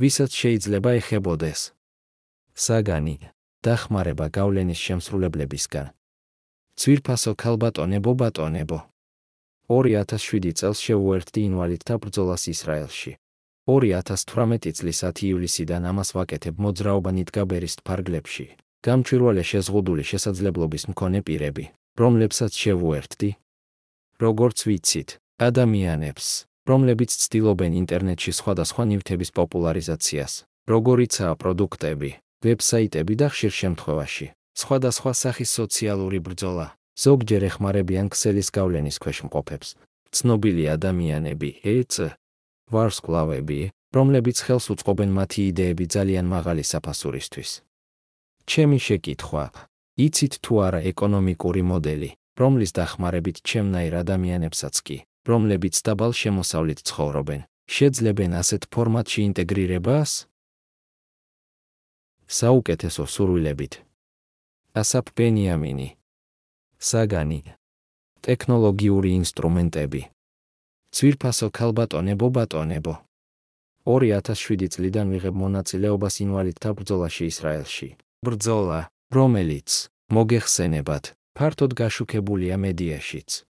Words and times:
ვისაც 0.00 0.30
შეიძლება 0.32 0.90
ეხებოდეს. 0.96 1.60
საგანი 2.56 3.16
დახმარება 3.60 4.26
გავლენის 4.32 4.80
შემსრულებლებისგან. 4.86 5.92
ცვირფასო 6.80 7.32
ქალბატონებო 7.42 8.12
ბატონებო 8.20 8.78
2007 9.68 10.56
წელს 10.58 10.78
შეუერთდი 10.86 11.40
ინვალიდთა 11.48 11.94
ბრძოლას 12.02 12.42
ისრაელში. 12.48 13.12
2018 13.68 14.72
წლის 14.72 14.98
10 15.04 15.20
ივლისიდან 15.30 15.82
ამას 15.92 16.10
ვაკეთებ 16.16 16.54
მოძრაობა 16.64 17.10
ნიტგაბერის 17.20 17.74
ფარგლებში. 17.86 18.46
გამჭვირვალე 18.80 19.42
შეზღუდული 19.50 20.02
შესაძლებლობის 20.10 20.84
მქონე 20.90 21.20
პირები, 21.22 21.64
რომლებსაც 22.00 22.52
შევუერთდი. 22.56 23.30
როგორც 24.20 24.58
ვიცით, 24.68 25.10
ადამიანებს, 25.40 26.49
რომლებიც 26.70 27.10
ცდილობენ 27.22 27.72
ინტერნეტში 27.82 28.32
სხვადასხვა 28.40 28.82
ნივთების 28.90 29.30
პოპულარიზაციას, 29.38 30.32
როგორიცაა 30.70 31.34
პროდუქტები, 31.42 32.10
ვებსაიტები 32.46 33.14
და 33.20 33.26
ხშირ 33.32 33.52
შემთხვევაში, 33.60 34.26
სხვადასხვა 34.62 35.12
სახის 35.22 35.50
სოციალური 35.58 36.18
ბრძოლა, 36.26 36.66
ზოგჯერ 37.04 37.42
ეხმარებიან 37.50 38.06
ქსელის 38.12 38.48
გავლენის 38.54 38.96
ქვეშ 39.02 39.18
მყოფებს. 39.26 39.68
ცნობილი 40.10 40.64
ადამიანები, 40.76 41.50
ეც 41.62 41.92
ვარსკვლავები, 42.70 43.60
რომლებიც 43.94 44.38
ხელს 44.46 44.66
უწყობენ 44.74 45.10
მათი 45.18 45.40
იდეები 45.50 45.84
ძალიან 45.96 46.26
მაღალი 46.30 46.64
საფასურისთვის. 46.72 47.50
ჩემი 48.50 48.78
შეკითხვა: 48.86 49.44
იცით 50.06 50.34
თუ 50.44 50.52
არა 50.66 50.80
ეკონომიკური 50.90 51.62
მოდელი, 51.70 52.10
რომლის 52.40 52.70
დახმარებით 52.78 53.36
ჩემნაირ 53.42 53.94
ადამიანებსაც 54.02 54.74
კი, 54.86 54.96
რომლებიც 55.30 55.74
დაბალ 55.86 56.12
შემოსავლით 56.20 56.80
ცხოვრობენ, 56.88 57.40
შეძლებენ 57.76 58.30
ასეთ 58.40 58.62
ფორმატში 58.74 59.20
ინტეგრირებას? 59.28 60.10
საუკეთესო 62.30 63.04
სურვილებით. 63.14 63.72
ასაფ 64.80 65.06
ბენიამინი. 65.18 65.88
საგანი. 66.78 67.40
ტექნოლოგიური 68.26 69.10
ინსტრუმენტები. 69.20 70.02
ცვირფასო 70.94 71.48
ქალბატონებო 71.58 72.26
ბატონებო. 72.36 72.94
2007 73.86 74.68
წლიდან 74.74 75.06
ვიღებ 75.14 75.34
მონაწილეობას 75.42 76.14
ინვალიდთა 76.24 76.70
ბრძოლაში 76.78 77.24
ისრაელში. 77.32 77.88
ბრძოლა 78.26 78.80
რომელიც 79.16 79.70
მოგეხსენებათ 80.12 81.04
ფართოდ 81.34 81.70
გაშუქებულია 81.80 82.56
მედიაშიც 82.60 83.49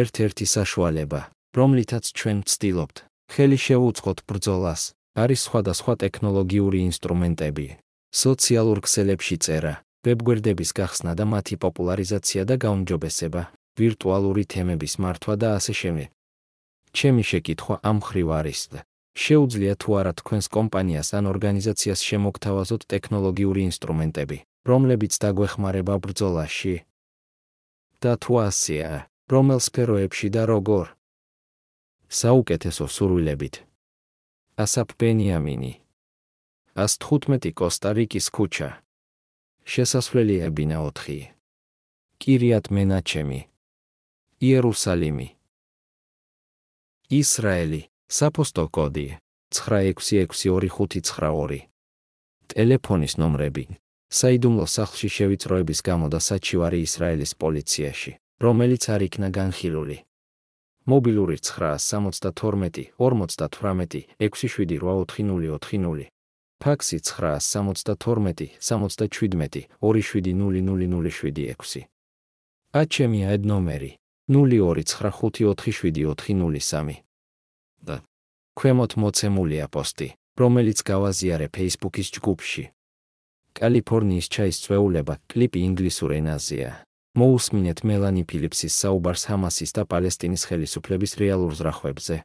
ერთ-ერთი 0.00 0.46
საშუალება 0.56 1.20
რომლითაც 1.58 2.04
ჩვენ 2.18 2.38
ვცდილობთ 2.44 2.96
ხელი 3.34 3.58
შევუწყოთ 3.66 4.18
ბრძოლას 4.28 4.82
არის 5.22 5.40
სხვადასხვა 5.46 5.94
ტექნოლოგიური 6.04 6.78
ინსტრუმენტები 6.90 7.66
სოციალურ 8.24 8.78
ქსელებში 8.86 9.36
წერა 9.46 9.74
ვებგვერდების 10.04 10.70
გახსნა 10.76 11.12
და 11.16 11.24
მათი 11.24 11.56
პოპულარიზაცია 11.64 12.42
და 12.44 12.54
გაუმჯობესება, 12.60 13.42
ვირტუალური 13.80 14.44
თემების 14.52 14.94
მართვა 15.00 15.34
და 15.40 15.48
ასე 15.58 15.72
შემდეგ. 15.80 16.08
ჩემი 16.94 17.22
შეკითხვა 17.30 17.74
ამ 17.90 17.98
ხრივ 18.06 18.28
არის 18.38 18.60
და 18.72 18.80
შეუძლია 19.24 19.74
თუ 19.80 19.90
არა 20.00 20.12
თქვენს 20.20 20.46
კომპანიას 20.56 21.08
ან 21.18 21.24
ორგანიზაციას 21.32 22.00
შემოგთავაზოთ 22.08 22.82
ტექნოლოგიური 22.92 23.60
ინსტრუმენტები, 23.70 24.38
რომლებიც 24.68 25.12
დაგვეხმარება 25.24 25.94
ბრძოლაში. 26.04 26.76
და 28.04 28.12
თუ 28.20 28.32
ასეა, 28.48 29.08
რომელ 29.24 29.56
სფეროებში 29.56 30.28
და 30.28 30.44
როგორ? 30.44 30.92
საუკეთესო 32.12 32.84
სურვილებით. 32.92 33.64
ასაფ 34.60 35.00
ბენიამინი. 35.00 35.80
115 36.76 37.56
კოსტა-რიკის 37.56 38.28
ქუჩა. 38.28 38.84
შესასვლელიებინა 39.64 40.76
4 40.92 41.32
კირიათ 42.20 42.68
მენაჩემი. 42.68 43.48
იერუსალიმი. 44.44 45.28
ისრაელი 47.08 47.88
საფოსტო 48.12 48.68
კოდი 48.76 49.08
96625992 49.56 51.72
ტელეფონის 52.52 53.16
ნომრები. 53.16 53.64
საიდუმლო 54.12 54.68
სახლში 54.68 55.08
შევიწროების 55.16 55.80
გამო 55.80 56.12
და 56.12 56.20
საჩივარი 56.20 56.84
ისრაელის 56.86 57.32
პოლიციაში 57.40 58.12
რომელიც 58.40 58.82
არ 58.94 59.00
იქნა 59.08 59.28
განხილული. 59.30 59.98
მობილური 60.86 61.38
972 61.38 62.92
58 62.98 64.06
678440 64.20 66.08
ფაქსი 66.60 67.00
972 67.00 68.48
77 68.60 69.68
2700006 69.80 71.86
აჩემი 72.72 73.24
ად 73.32 73.46
ნომერი 73.50 73.92
0295447403 74.28 77.02
და 77.84 78.00
ქვემოთ 78.58 78.92
მოცემულია 79.02 79.66
პოსტი 79.74 80.08
რომელიც 80.40 80.78
გავაზიარე 80.90 81.46
Facebook-ის 81.56 82.08
ჯგუფში. 82.16 82.64
კალიფორნიის 83.54 84.26
ჩაის 84.34 84.56
წვეულება 84.64 85.14
კლიპი 85.30 85.58
ინგლისურ 85.68 86.10
ენაზეა 86.20 86.70
მოусმინეთ 87.18 87.84
მელანი 87.88 88.22
ფილიპსის 88.30 88.74
საუბარს 88.82 89.28
ჰამასის 89.30 89.74
და 89.76 89.82
პალესტინის 89.90 90.46
ხელისუფლების 90.50 91.12
რეალურ 91.22 91.52
ზრახვებზე 91.60 92.16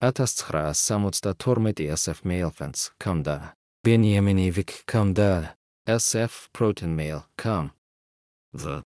1972 0.00 1.94
SF 1.94 2.18
Mailfans 2.24 2.94
კამდა 3.02 3.36
ბენიამინი 3.84 4.46
ვიკ 4.56 4.70
კამდა 4.86 5.54
SF 5.84 6.48
Proton 6.56 6.92
Mail 6.98 7.20
კამ 7.36 7.70
the 8.54 8.82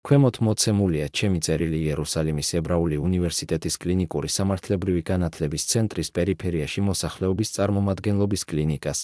ქვემოთ 0.00 0.40
მოცემულია 0.46 1.06
ჩემი 1.12 1.38
წერილი 1.44 1.78
იერუსალიმის 1.86 2.50
ებრაული 2.60 2.96
უნივერსიტეტის 3.06 3.74
კლინიკური 3.82 4.28
სამართლებრივი 4.32 5.02
განათლების 5.10 5.62
ცენტრის 5.70 6.08
პერიფერიაში 6.16 6.80
მოსახლეობის 6.88 7.48
წარმომადგენლობის 7.56 8.42
კლინიკას. 8.50 8.98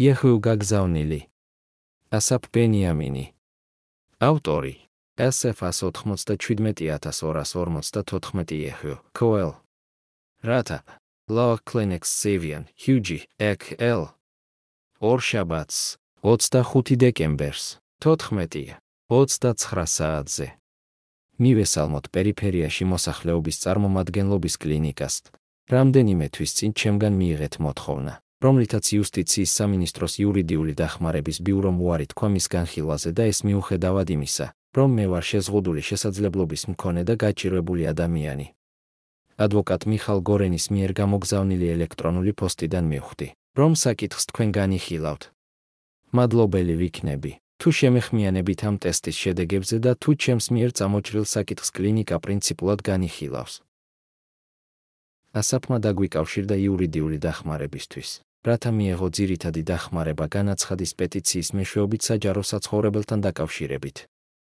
იეხუ 0.00 0.30
გაგზავნილი. 0.46 1.20
ასაფ 2.10 2.42
ბენიამინი. 2.54 3.24
ავტორი 4.20 4.74
SF 5.20 5.60
197.244 5.70 8.52
იეხუ. 8.58 8.94
კოელ 9.14 9.52
რათა 10.42 10.78
Law 11.28 11.58
Clinics 11.62 12.10
Savian 12.20 12.64
Hugi 12.74 13.20
XL 13.38 14.08
ორშაბათს 15.00 15.96
25 16.22 16.96
დეკემბერს 16.96 17.78
14 18.02 18.89
29 19.10 19.90
საათზე. 19.90 20.46
მივესალმოთ 21.42 22.04
პერიფერიაში 22.14 22.84
მოსახლეობის 22.86 23.56
წარმომადგენლობის 23.64 24.54
კლინიკას. 24.62 25.14
რამდენიმე 25.74 26.26
თვის 26.30 26.50
წინ 26.54 26.70
ჩემგან 26.78 27.12
მიიღეთ 27.18 27.54
მოთხოვნა 27.58 28.14
რომლითაც 28.44 28.84
იუსტიციის 28.96 29.50
სამინისტროს 29.58 30.14
იურიდიული 30.22 30.72
დახმარების 30.78 31.42
ბიურომ 31.42 31.76
უარი 31.82 32.06
თქვა 32.14 32.28
მის 32.34 32.46
განხილვაზე 32.54 33.10
და 33.18 33.22
ეს 33.32 33.38
მიუხედავად 33.50 34.08
იმისა 34.14 34.46
რომ 34.78 34.90
მე 34.94 35.04
ვარ 35.12 35.24
შეზღუდული 35.30 35.82
შესაძლებლობის 35.90 36.62
მქონე 36.70 37.02
და 37.02 37.14
გაჭირვებული 37.18 37.82
ადამიანი. 37.90 38.46
ადვოკატ 39.42 39.82
მიხალ 39.90 40.18
გორენის 40.22 40.66
მიერ 40.70 40.90
გამოგზავნილი 41.02 41.66
ელექტრონული 41.74 42.32
პოსტიდან 42.38 42.84
მივხვდი, 42.94 43.28
რომ 43.58 43.72
საკითხს 43.74 44.24
თქვენ 44.30 44.48
განიხილავთ. 44.54 45.22
მადლობელი 46.14 46.74
ვიქნები, 46.78 47.32
თუ 47.60 47.68
შემეხმიანებით 47.76 48.60
ამ 48.68 48.76
ტესტის 48.80 49.16
შედეგებზე 49.22 49.76
და 49.84 49.92
თუ 50.02 50.10
ჩემს 50.16 50.46
მიერ 50.54 50.70
წამოჭრილ 50.78 51.26
საკითხს 51.28 51.68
კლინიკა 51.76 52.16
პრინციპულად 52.24 52.80
განიხილავს. 52.88 53.54
ასაფმა 55.40 55.76
დაგვიკავშირდა 55.84 56.56
იურიდიული 56.64 57.18
დახმარებისთვის, 57.20 58.10
რათა 58.48 58.70
მიეღო 58.78 59.08
ძირითადი 59.16 59.62
დახმარება 59.72 60.24
განაცხადის 60.36 60.92
პეტიციის 61.00 61.48
მეშვეობით 61.58 62.02
საჯარო 62.08 62.42
საცხოვრებელთან 62.50 63.20
დაკავშირებით. 63.28 63.96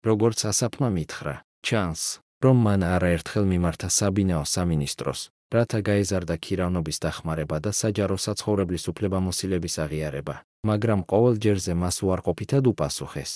როგორც 0.06 0.38
ასაფმა 0.50 0.88
მითხრა, 0.96 1.34
ჩანს, 1.66 2.02
რომ 2.44 2.56
მან 2.66 2.80
არაერთხელ 2.96 3.44
მიმართა 3.52 3.88
საბინაო 3.98 4.44
სამინისტროს, 4.54 5.20
რათა 5.54 5.78
გაეზარდა 5.88 6.34
ქირავნობის 6.44 6.98
დახმარება 7.06 7.56
და 7.64 7.70
საჯარო 7.70 8.16
საცხოვრებლის 8.26 8.84
უფლებამოსილების 8.90 9.74
აღიარება, 9.84 10.34
მაგრამ 10.70 11.00
ყოველ 11.10 11.34
ჯერზე 11.44 11.72
მას 11.82 11.96
უარყოფითად 12.02 12.64
უპასუხეს. 12.72 13.32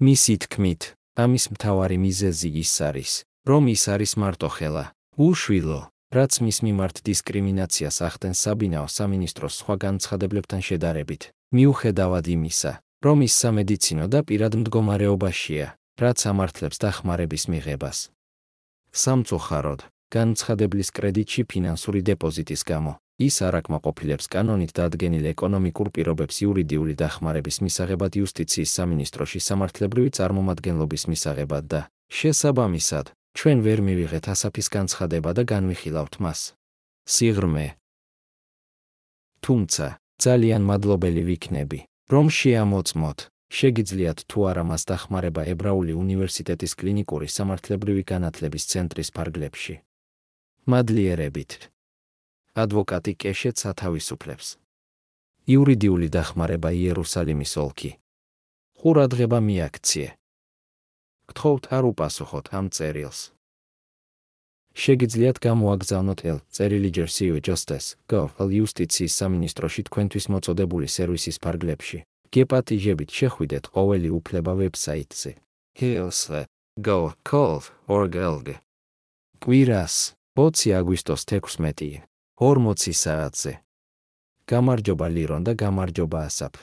მისი 0.00 0.34
თქმით, 0.46 0.82
ამის 1.18 1.44
მთავარი 1.52 1.96
მიზეზი 2.06 2.50
ის 2.62 2.72
არის, 2.88 3.12
რომ 3.50 3.62
ის 3.74 3.82
არის 3.94 4.12
მარტოხელა, 4.22 4.84
უშვილო, 5.18 5.80
რაც 6.16 6.32
მის 6.44 6.58
მიმართ 6.66 6.96
დისკრიმინაციას 7.06 7.96
ახდენს 8.08 8.38
საბინაო 8.46 8.88
სამინისტროს 8.88 9.54
სხვა 9.60 9.74
განცხადებლებთან 9.86 10.60
შედარებით, 10.68 11.22
მიუხედავად 11.52 12.24
იმისა, 12.36 12.72
რომ 13.04 13.18
ის 13.26 13.34
სამედიცინო 13.42 14.04
და 14.12 14.20
პირად 14.28 14.52
მდგომარეობაშია, 14.60 15.66
რაც 16.00 16.18
ამართლებს 16.30 16.76
დახმარების 16.80 17.44
მიღებას. 17.52 17.98
სამწუხაროდ, 18.90 19.80
განცხადებლის 20.10 20.88
კრედიტში 20.96 21.42
ფინანსური 21.50 22.00
დეპოზიტის 22.02 22.62
გამო 22.66 22.92
ის 23.20 23.36
არ 23.44 23.60
აკმაყოფილებს 23.60 24.26
კანონით 24.32 24.72
დადგენილ 24.78 25.24
ეკონომიკურ 25.34 25.88
პირობებს 25.92 26.36
იურიდიული 26.44 26.94
დახმარების 26.96 27.60
მისაღებად 27.66 28.16
იუსტიციის 28.20 28.70
სამინისტროში 28.80 29.40
სამართლებრივი 29.48 30.10
წარმომადგენლობის 30.18 31.04
მისაღებად 31.12 31.64
და 31.68 31.80
შესაბამისად 32.08 33.12
ჩვენ 33.36 33.58
ვერ 33.66 33.80
მივიღეთ 33.86 34.24
ასაფის 34.34 34.68
განცხადება 34.76 35.30
და 35.36 35.42
განვიხილავთ 35.52 36.14
მას. 36.24 36.40
სიღრმე. 37.06 37.66
თუმცა, 39.44 39.86
ძალიან 40.20 40.62
მადლობელი 40.70 41.22
ვიქნები, 41.28 41.78
რომ 42.12 42.26
შეამოწმოთ, 42.38 43.18
შეგიძლიათ 43.50 44.18
თუ 44.30 44.38
არა 44.50 44.64
მას 44.70 44.82
დახმარება 44.90 45.42
ებრაული 45.52 45.92
უნივერსიტეტის 46.04 46.72
კლინიკური 46.80 47.26
სამართლებრივი 47.36 48.02
განათლების 48.12 48.64
ცენტრის 48.72 49.08
ფარგლებში. 49.16 49.74
მადლიერებით. 50.70 51.50
ადვოკატი 52.54 53.14
კეშეთ 53.14 53.56
სათავისუფლებს. 53.62 54.58
იურიდიული 55.46 56.08
დახმარება 56.10 56.70
იერუსალიმის 56.74 57.52
ოლქი. 57.56 57.90
ყურადღება 58.80 59.38
მიაქციე. 59.38 60.08
გთხოვთ 61.30 61.64
არ 61.76 61.84
უპასუხოთ 61.90 62.46
ამ 62.58 62.66
წერილს. 62.74 63.20
შეგიძლიათ 64.74 65.36
გამოაგზავნოთ 65.46 66.20
ელ 66.30 66.38
წერილი 66.54 66.90
ჯერსიო 66.96 67.38
ჯოსტეს 67.46 67.86
გო 68.10 68.22
იუსტიციის 68.38 69.12
სამინისტროში 69.20 69.82
თქვენთვის 69.88 70.24
მოწოდებული 70.32 70.86
სერვისის 70.94 71.36
ფარგლებში. 71.42 71.98
გეპატიჟებით 72.34 73.10
შეხვიდეთ 73.18 73.64
ყოველი 73.74 74.08
უფლება 74.18 74.52
ვებსაიტზე. 74.60 75.30
Gelg. 76.80 78.48
კვირას 79.42 79.94
20 80.36 80.72
აგვისტოს 80.78 81.22
16 81.26 82.09
40 82.40 82.96
საათზე. 82.96 83.52
გამარჯობა 84.48 85.06
ლირონ 85.12 85.42
და 85.44 85.52
გამარჯობა 85.60 86.18
ასაფ. 86.24 86.54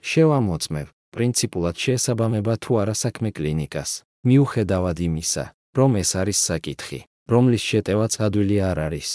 შევამოწმებ, 0.00 0.88
პრინციპულად 1.12 1.76
შეესაბამება 1.76 2.54
თუ 2.56 2.72
არა 2.80 2.94
საქმე 2.96 3.28
კლინიკას, 3.36 3.90
მიუხედავად 4.24 4.96
იმისა, 5.08 5.44
რომ 5.76 5.90
ეს 6.00 6.10
არის 6.20 6.38
საკითხი, 6.48 7.00
რომლის 7.28 7.62
შეტევაც 7.70 8.12
ადვილი 8.16 8.56
არ 8.64 8.78
არის. 8.88 9.10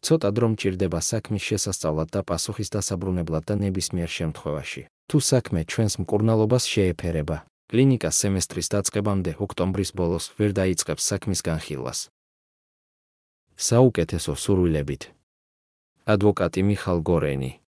ცოტა 0.00 0.28
დრო 0.32 0.46
მჭირდება 0.56 1.00
საქმის 1.04 1.42
შესასწავლად 1.44 2.08
და 2.16 2.20
პასუხის 2.24 2.72
დასაბრუნებლად 2.72 3.44
და 3.44 3.54
ნებისმიერ 3.60 4.08
შემთხვევაში. 4.08 4.82
თუ 5.12 5.16
საქმე 5.20 5.60
ჩვენს 5.68 5.94
მკურნალობას 6.00 6.64
შეეფერება, 6.72 7.36
კლინიკა 7.68 8.10
სემესტრის 8.20 8.68
დაწყებამდე 8.72 9.32
ოქტომბრის 9.44 9.90
ბოლოს 9.92 10.24
ვერ 10.40 10.50
დაიწყებს 10.56 11.04
საქმის 11.04 11.40
განხილვას. 11.44 12.08
საუკეთესო 13.60 14.32
სურვილებით. 14.40 15.12
ადვოკატი 16.08 16.64
მიხალ 16.64 17.04
გორენი. 17.04 17.60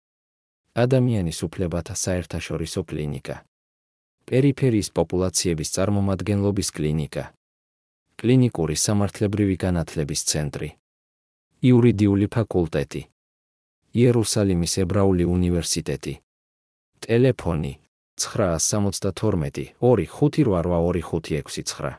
ადამიანის 0.79 1.39
უფლებათა 1.47 1.95
საერთაშორისო 2.05 2.81
კლინიკა. 2.87 3.37
პერიფერიის 4.31 4.89
პოპულაციების 4.95 5.69
წარმომადგენლობის 5.75 6.69
კლინიკა. 6.77 7.25
კლინიკური 8.23 8.77
სამართლებრივი 8.87 9.57
განათლების 9.67 10.21
ცენტრი. 10.31 10.69
იურიდიული 11.69 12.27
ფაკულტეტი. 12.37 13.03
იერუსალიმის 14.01 14.75
ებრაული 14.85 15.25
უნივერსიტეტი. 15.37 16.15
ტელეფონი 17.03 17.73
972 18.15 19.75
258256. 19.83 21.99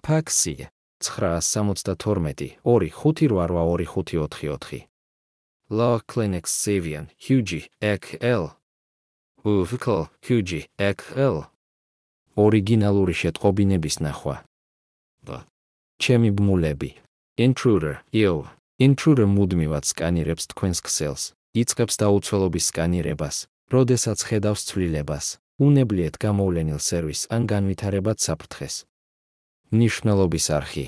ფაქსი 0.00 0.54
972 1.02 2.56
258254. 2.64 4.86
Law 5.70 6.00
Clinics 6.06 6.52
Savian 6.62 7.06
Hugi 7.18 7.68
XL 7.80 8.50
Ufkel 9.44 10.08
Hugi 10.22 10.66
XL 10.78 11.44
ორიგინალური 12.36 13.12
შეტყობინების 13.12 14.00
ნახვა. 14.00 14.44
ჩემი 16.02 16.30
ბმულები. 16.34 16.90
Intruder, 17.38 18.02
იო. 18.12 18.50
Intruder 18.80 19.26
მუდმივად 19.30 19.86
სკანირებს 19.86 20.50
თქვენს 20.50 20.78
ქსელს, 20.82 21.22
იწყებს 21.54 21.94
დაუცველობის 22.02 22.64
სკანირებას, 22.72 23.36
როდესაც 23.70 24.18
ხედავს 24.26 24.66
ცვლილებას, 24.68 25.38
უნებლიეთ 25.62 26.18
გამოვლენილ 26.18 26.80
სერვისს 26.82 27.30
ან 27.30 27.46
განვითარებად 27.46 28.18
საფრთხეს. 28.18 28.82
ნიშნულობის 29.72 30.46
არხი. 30.52 30.86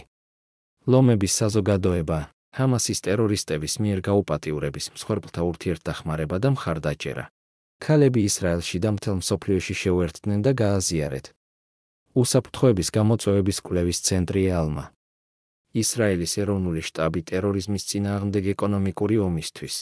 ლომების 0.85 1.33
საზოგადოება, 1.41 2.19
ჰამასის 2.53 3.01
ტერორისტების 3.01 3.75
მიერ 3.81 3.99
გაუპატიურების 4.05 4.93
მსხვერპლთა 4.93 5.41
ურთიერთდახმარება 5.41 6.37
და 6.37 6.49
მხარდაჭერა. 6.53 7.25
ქალები 7.81 8.21
ისრაელში 8.29 8.79
და 8.85 8.91
მთელ 8.97 9.17
მსოფლიოში 9.25 9.75
შეუერთდნენ 9.83 10.41
და 10.45 10.53
გააზიარეთ. 10.53 11.27
უსაფრთხოების 12.13 12.89
გამოწვევების 12.93 13.59
კვლევის 13.65 13.99
ცენტრი 14.05 14.45
ალმა. 14.53 14.85
ისრაელის 15.73 16.33
ეროვნული 16.45 16.83
შტაბი 16.85 17.21
ტერორიზმის 17.33 17.83
წინააღმდეგ 17.89 18.45
ეკონომიკური 18.55 19.17
ომისთვის. 19.29 19.75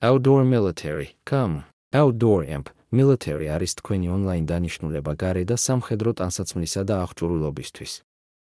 Outdoor 0.00 0.42
Military, 0.48 1.08
come. 1.28 1.68
Outdoor 1.92 2.48
Amp 2.48 2.77
Military 2.88 3.52
არის 3.52 3.76
თქვენი 3.78 4.08
ონლაინ 4.16 4.44
დანიშნულება 4.48 5.12
გარე 5.20 5.44
და 5.44 5.56
სამხედრო 5.60 6.10
ტანსაცმლისა 6.20 6.82
და 6.88 6.94
აღჭურვილობისთვის. 7.04 7.92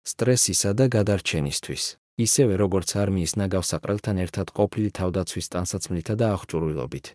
სტრესისა 0.08 0.72
და 0.80 0.86
გადარჩენისთვის, 0.96 1.84
ისევე 2.26 2.54
როგორც 2.64 2.90
არმიის 3.04 3.36
ნაგავსაყრელთან 3.36 4.18
ერთად 4.26 4.48
ყოფილი 4.56 4.90
თავდაცვის 4.96 5.48
ტანსაცმლითა 5.54 6.14
და 6.16 6.26
აღჭურვილობით. 6.40 7.06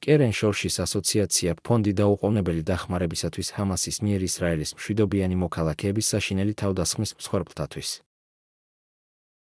კერენ 0.00 0.32
შორშის 0.32 0.76
ასოციაცია 0.80 1.60
ფონდი 1.60 1.92
დაუყოვნებელი 2.00 2.62
დახმარებისათვის 2.72 3.48
ჰამასის 3.60 3.96
მიერ 4.00 4.20
ისრაელის 4.24 4.70
მშვიდობიანი 4.80 5.36
მოქალაქეების 5.44 6.06
საშინელი 6.12 6.54
თავდასხმის 6.56 7.10
მსხვერპლთათვის. 7.20 7.90